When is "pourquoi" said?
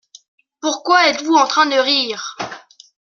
0.61-1.09